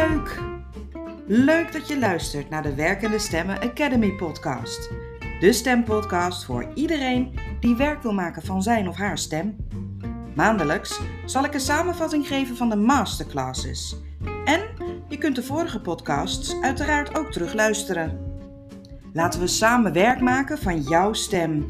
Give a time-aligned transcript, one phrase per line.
[0.00, 0.42] leuk!
[1.26, 4.90] Leuk dat je luistert naar de Werkende Stemmen Academy podcast.
[5.40, 9.56] De stempodcast voor iedereen die werk wil maken van zijn of haar stem.
[10.34, 13.96] Maandelijks zal ik een samenvatting geven van de masterclasses.
[14.44, 14.60] En
[15.08, 18.38] je kunt de vorige podcasts uiteraard ook terugluisteren.
[19.12, 21.66] Laten we samen werk maken van jouw stem.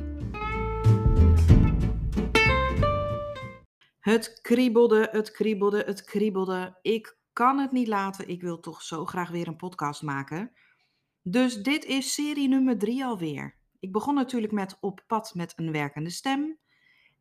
[4.00, 6.79] Het kriebelde, het kriebelde, het kriebelde.
[6.82, 8.29] Ik kan het niet laten.
[8.29, 10.52] Ik wil toch zo graag weer een podcast maken.
[11.22, 13.56] Dus dit is serie nummer drie alweer.
[13.80, 16.58] Ik begon natuurlijk met Op pad met een werkende stem.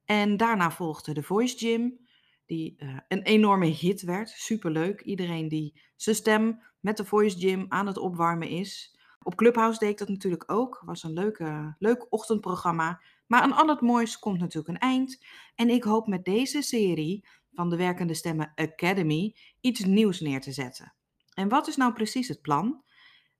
[0.05, 1.99] En daarna volgde de Voice Gym,
[2.45, 4.29] die uh, een enorme hit werd.
[4.29, 5.01] Superleuk.
[5.01, 8.97] Iedereen die zijn stem met de Voice Gym aan het opwarmen is.
[9.23, 10.81] Op Clubhouse deed ik dat natuurlijk ook.
[10.85, 13.01] Was een leuke, leuk ochtendprogramma.
[13.27, 15.25] Maar aan al het moois komt natuurlijk een eind.
[15.55, 20.51] En ik hoop met deze serie van de Werkende Stemmen Academy iets nieuws neer te
[20.51, 20.93] zetten.
[21.33, 22.83] En wat is nou precies het plan?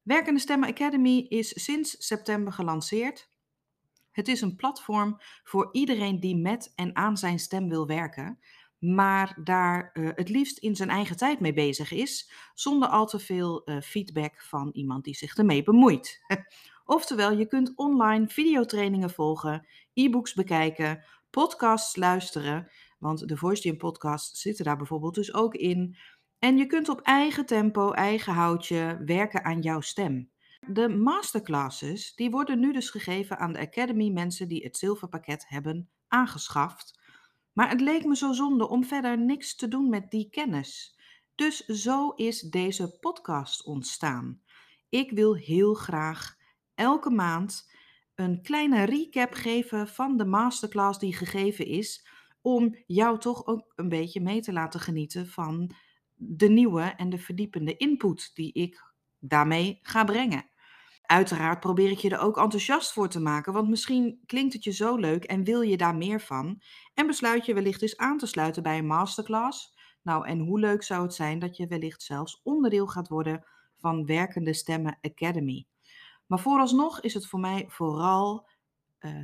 [0.02, 3.30] Werkende Stemmen Academy is sinds september gelanceerd.
[4.12, 8.40] Het is een platform voor iedereen die met en aan zijn stem wil werken,
[8.80, 13.20] maar daar uh, het liefst in zijn eigen tijd mee bezig is, zonder al te
[13.20, 16.22] veel uh, feedback van iemand die zich ermee bemoeit.
[16.86, 22.72] Oftewel, je kunt online videotrainingen volgen, e-books bekijken, podcasts luisteren,
[23.04, 25.98] want de Voice Gym podcasts zitten daar bijvoorbeeld dus ook in.
[26.40, 30.32] En je kunt op eigen tempo, eigen houtje werken aan jouw stem.
[30.68, 35.90] De masterclasses die worden nu dus gegeven aan de Academy mensen die het zilverpakket hebben
[36.08, 37.00] aangeschaft.
[37.54, 41.00] Maar het leek me zo zonde om verder niks te doen met die kennis.
[41.36, 44.42] Dus zo is deze podcast ontstaan.
[44.90, 46.36] Ik wil heel graag
[46.76, 47.72] elke maand
[48.16, 52.08] een kleine recap geven van de masterclass die gegeven is,
[52.44, 55.72] om jou toch ook een beetje mee te laten genieten van
[56.16, 60.46] de nieuwe en de verdiepende input die ik daarmee ga brengen.
[61.02, 64.72] Uiteraard probeer ik je er ook enthousiast voor te maken, want misschien klinkt het je
[64.72, 66.62] zo leuk en wil je daar meer van.
[66.94, 69.78] En besluit je wellicht eens aan te sluiten bij een masterclass.
[70.02, 73.46] Nou, en hoe leuk zou het zijn dat je wellicht zelfs onderdeel gaat worden
[73.78, 75.68] van Werkende Stemmen Academy.
[76.28, 78.50] Maar vooralsnog is het voor mij vooral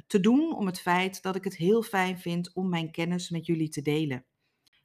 [0.08, 3.46] te doen om het feit dat ik het heel fijn vind om mijn kennis met
[3.46, 4.26] jullie te delen.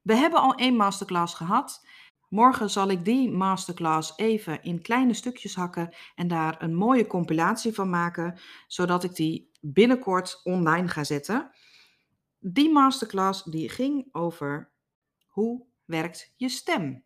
[0.03, 1.87] We hebben al één masterclass gehad.
[2.29, 7.73] Morgen zal ik die masterclass even in kleine stukjes hakken en daar een mooie compilatie
[7.73, 11.51] van maken, zodat ik die binnenkort online ga zetten.
[12.39, 14.73] Die masterclass die ging over
[15.27, 17.05] hoe werkt je stem.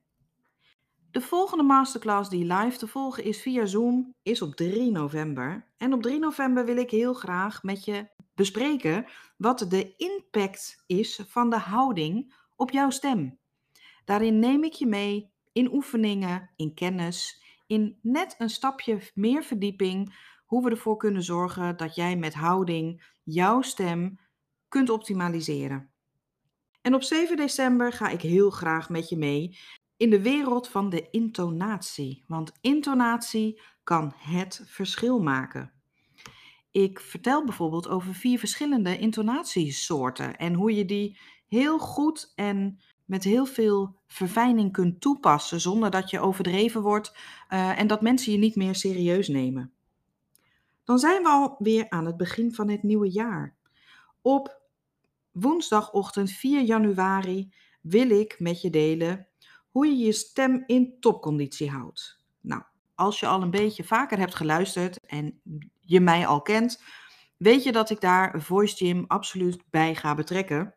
[1.10, 5.66] De volgende masterclass die live te volgen is via Zoom is op 3 november.
[5.76, 11.20] En op 3 november wil ik heel graag met je bespreken wat de impact is
[11.26, 13.38] van de houding op jouw stem.
[14.04, 20.14] Daarin neem ik je mee in oefeningen, in kennis, in net een stapje meer verdieping,
[20.46, 24.18] hoe we ervoor kunnen zorgen dat jij met houding jouw stem
[24.68, 25.90] kunt optimaliseren.
[26.80, 29.58] En op 7 december ga ik heel graag met je mee
[29.98, 32.24] in de wereld van de intonatie.
[32.26, 35.72] Want intonatie kan het verschil maken.
[36.70, 43.24] Ik vertel bijvoorbeeld over vier verschillende intonatiesoorten en hoe je die heel goed en met
[43.24, 47.16] heel veel verfijning kunt toepassen zonder dat je overdreven wordt
[47.50, 49.72] uh, en dat mensen je niet meer serieus nemen.
[50.84, 53.56] Dan zijn we alweer aan het begin van het nieuwe jaar.
[54.22, 54.60] Op
[55.32, 59.28] woensdagochtend 4 januari wil ik met je delen
[59.78, 62.20] hoe je je stem in topconditie houdt.
[62.40, 62.62] Nou,
[62.94, 65.40] als je al een beetje vaker hebt geluisterd en
[65.80, 66.82] je mij al kent,
[67.36, 70.74] weet je dat ik daar Voice Gym absoluut bij ga betrekken.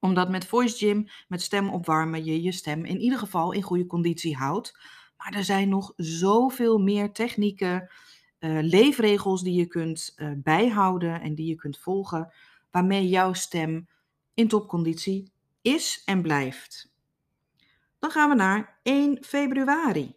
[0.00, 3.86] Omdat met Voice Gym, met stem opwarmen, je je stem in ieder geval in goede
[3.86, 4.78] conditie houdt.
[5.16, 7.90] Maar er zijn nog zoveel meer technieken,
[8.38, 12.32] uh, leefregels die je kunt uh, bijhouden en die je kunt volgen,
[12.70, 13.88] waarmee jouw stem
[14.34, 16.91] in topconditie is en blijft.
[18.02, 20.14] Dan gaan we naar 1 februari.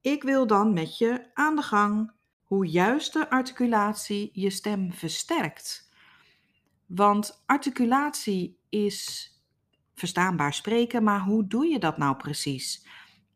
[0.00, 2.12] Ik wil dan met je aan de gang
[2.42, 5.90] hoe juiste articulatie je stem versterkt.
[6.86, 9.30] Want articulatie is
[9.94, 12.86] verstaanbaar spreken, maar hoe doe je dat nou precies?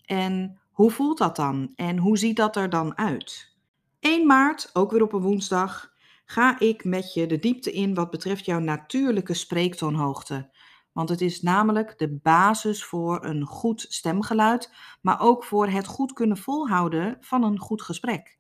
[0.05, 1.73] En hoe voelt dat dan?
[1.75, 3.57] En hoe ziet dat er dan uit?
[4.01, 5.93] 1 maart, ook weer op een woensdag,
[6.25, 10.51] ga ik met je de diepte in wat betreft jouw natuurlijke spreektoonhoogte.
[10.97, 16.13] Want het is namelijk de basis voor een goed stemgeluid, maar ook voor het goed
[16.13, 18.37] kunnen volhouden van een goed gesprek.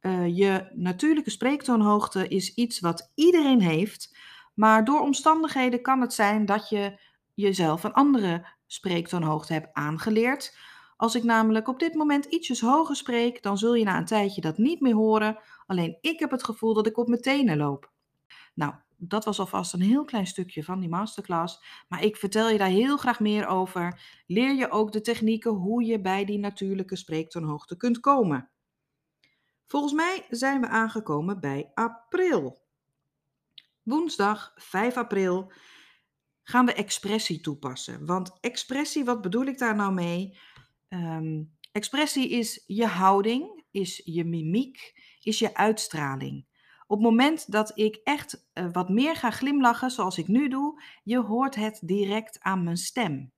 [0.00, 4.16] Uh, je natuurlijke spreektoonhoogte is iets wat iedereen heeft,
[4.54, 7.00] maar door omstandigheden kan het zijn dat je
[7.34, 10.56] jezelf een andere spreektoonhoogte hebt aangeleerd.
[10.96, 14.40] Als ik namelijk op dit moment ietsjes hoger spreek, dan zul je na een tijdje
[14.40, 15.38] dat niet meer horen.
[15.66, 17.92] Alleen ik heb het gevoel dat ik op mijn tenen loop.
[18.54, 18.74] Nou,
[19.08, 21.84] dat was alvast een heel klein stukje van die masterclass.
[21.88, 24.00] Maar ik vertel je daar heel graag meer over.
[24.26, 28.50] Leer je ook de technieken hoe je bij die natuurlijke spreektoonhoogte kunt komen.
[29.66, 32.62] Volgens mij zijn we aangekomen bij april.
[33.82, 35.52] Woensdag 5 april
[36.42, 38.06] gaan we expressie toepassen.
[38.06, 40.38] Want expressie, wat bedoel ik daar nou mee?
[40.88, 41.42] Ehm,
[41.72, 46.46] expressie is je houding, is je mimiek, is je uitstraling.
[46.86, 50.82] Op het moment dat ik echt uh, wat meer ga glimlachen, zoals ik nu doe,
[51.02, 53.32] je hoort het direct aan mijn stem.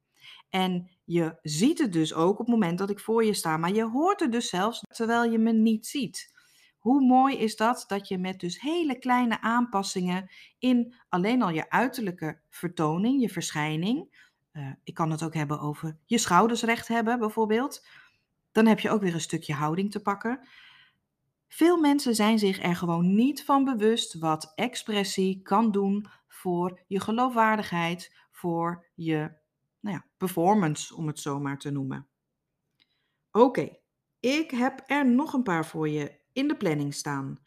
[0.48, 3.72] En je ziet het dus ook op het moment dat ik voor je sta, maar
[3.72, 6.34] je hoort het dus zelfs terwijl je me niet ziet.
[6.78, 11.70] Hoe mooi is dat dat je met dus hele kleine aanpassingen in alleen al je
[11.70, 17.18] uiterlijke vertoning, je verschijning, uh, ik kan het ook hebben over je schouders recht hebben
[17.18, 17.86] bijvoorbeeld,
[18.52, 20.48] dan heb je ook weer een stukje houding te pakken.
[21.48, 27.00] Veel mensen zijn zich er gewoon niet van bewust wat expressie kan doen voor je
[27.00, 29.44] geloofwaardigheid, voor je
[29.80, 32.08] nou ja, performance, om het zo maar te noemen.
[33.30, 33.76] Oké,
[34.20, 37.46] ik heb er nog een paar voor je in de planning staan.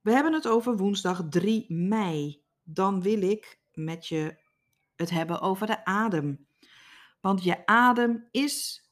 [0.00, 2.42] We hebben het over woensdag 3 mei.
[2.62, 4.42] Dan wil ik met je
[4.96, 6.48] het hebben over de adem.
[7.20, 8.88] Want je adem is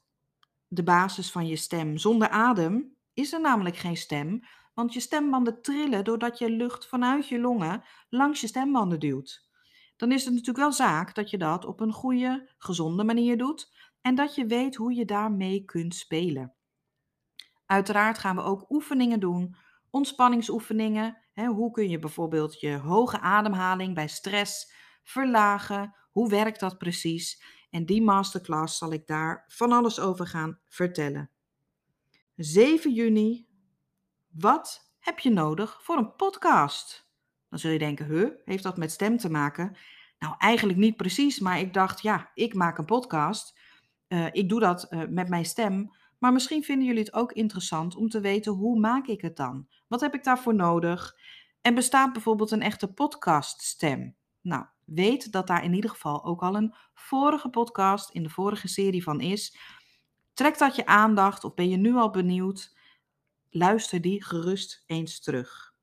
[0.66, 1.98] de basis van je stem.
[1.98, 4.40] Zonder adem is er namelijk geen stem,
[4.74, 9.50] want je stembanden trillen doordat je lucht vanuit je longen langs je stembanden duwt.
[9.96, 13.74] Dan is het natuurlijk wel zaak dat je dat op een goede, gezonde manier doet
[14.00, 16.54] en dat je weet hoe je daarmee kunt spelen.
[17.66, 19.56] Uiteraard gaan we ook oefeningen doen,
[19.90, 21.16] ontspanningsoefeningen.
[21.32, 24.72] Hè, hoe kun je bijvoorbeeld je hoge ademhaling bij stress
[25.02, 25.94] verlagen?
[26.10, 27.42] Hoe werkt dat precies?
[27.70, 31.30] En die masterclass zal ik daar van alles over gaan vertellen.
[32.44, 33.46] 7 juni.
[34.28, 37.10] Wat heb je nodig voor een podcast?
[37.48, 39.76] Dan zul je denken, huh, heeft dat met stem te maken?
[40.18, 43.58] Nou, eigenlijk niet precies, maar ik dacht, ja, ik maak een podcast.
[44.08, 45.94] Uh, ik doe dat uh, met mijn stem.
[46.18, 49.68] Maar misschien vinden jullie het ook interessant om te weten hoe maak ik het dan?
[49.88, 51.16] Wat heb ik daarvoor nodig?
[51.60, 54.16] En bestaat bijvoorbeeld een echte podcaststem?
[54.40, 58.68] Nou, weet dat daar in ieder geval ook al een vorige podcast in de vorige
[58.68, 59.56] serie van is.
[60.34, 62.76] Trekt dat je aandacht of ben je nu al benieuwd?
[63.50, 65.74] Luister die gerust eens terug.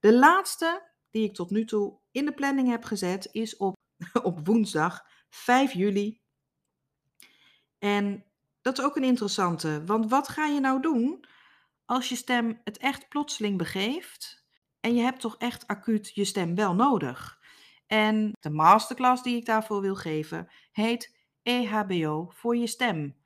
[0.00, 3.76] De laatste die ik tot nu toe in de planning heb gezet is op,
[4.22, 6.20] op woensdag 5 juli.
[7.78, 8.24] En
[8.62, 11.24] dat is ook een interessante, want wat ga je nou doen
[11.84, 14.46] als je stem het echt plotseling begeeft
[14.80, 17.38] en je hebt toch echt acuut je stem wel nodig?
[17.86, 23.16] En de masterclass die ik daarvoor wil geven heet EHBO voor je stem.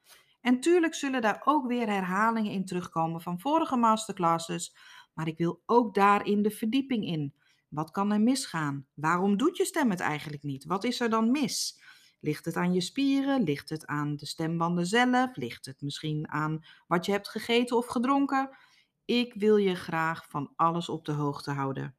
[0.42, 4.76] En tuurlijk zullen daar ook weer herhalingen in terugkomen van vorige masterclasses,
[5.14, 7.34] maar ik wil ook daarin de verdieping in.
[7.68, 8.86] Wat kan er misgaan?
[8.94, 10.64] Waarom doet je stem het eigenlijk niet?
[10.64, 11.80] Wat is er dan mis?
[12.20, 13.42] Ligt het aan je spieren?
[13.42, 15.36] Ligt het aan de stembanden zelf?
[15.36, 18.56] Ligt het misschien aan wat je hebt gegeten of gedronken?
[19.04, 21.96] Ik wil je graag van alles op de hoogte houden.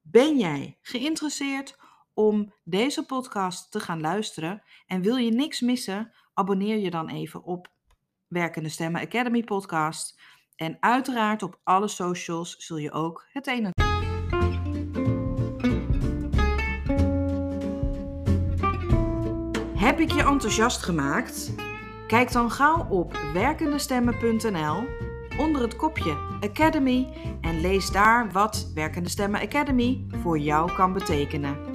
[0.00, 1.78] Ben jij geïnteresseerd
[2.14, 6.12] om deze podcast te gaan luisteren en wil je niks missen?
[6.38, 7.68] Abonneer je dan even op
[8.28, 10.20] Werkende Stemmen Academy podcast.
[10.56, 13.70] En uiteraard op alle socials zul je ook het ene.
[19.76, 21.54] Heb ik je enthousiast gemaakt?
[22.06, 24.86] Kijk dan gauw op werkendestemmen.nl
[25.38, 27.08] onder het kopje Academy
[27.40, 31.67] en lees daar wat Werkende Stemmen Academy voor jou kan betekenen.